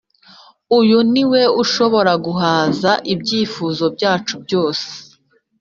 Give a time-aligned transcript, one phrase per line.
[0.79, 4.87] uyu ni we ushobora guhaza ibyifuzo byacu byose